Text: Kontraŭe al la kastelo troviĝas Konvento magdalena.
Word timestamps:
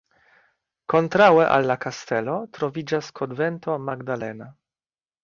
Kontraŭe 0.93 1.43
al 1.57 1.67
la 1.71 1.75
kastelo 1.83 2.37
troviĝas 2.59 3.11
Konvento 3.21 3.77
magdalena. 3.91 4.49